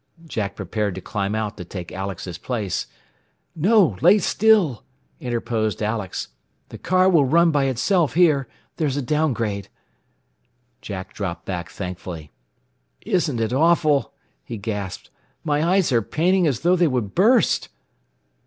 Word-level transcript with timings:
Jack 0.25 0.55
prepared 0.55 0.95
to 0.95 0.99
climb 1.01 1.35
out 1.35 1.57
to 1.57 1.63
take 1.63 1.91
Alex's 1.91 2.39
place. 2.39 2.87
"No! 3.55 3.97
Lay 4.01 4.17
still!" 4.17 4.83
interposed 5.19 5.83
Alex. 5.83 6.29
"The 6.69 6.79
car 6.79 7.07
will 7.07 7.25
run 7.25 7.51
by 7.51 7.65
itself 7.65 8.15
here. 8.15 8.47
There's 8.77 8.97
a 8.97 9.03
down 9.03 9.33
grade." 9.33 9.69
Jack 10.81 11.13
dropped 11.13 11.45
back 11.45 11.69
thankfully. 11.69 12.31
"Isn't 13.01 13.39
it 13.39 13.53
awful," 13.53 14.15
he 14.43 14.57
gasped. 14.57 15.11
"My 15.43 15.63
eyes 15.63 15.91
are 15.91 16.01
paining 16.01 16.47
as 16.47 16.61
though 16.61 16.75
they 16.75 16.87
would 16.87 17.13
burst." 17.13 17.69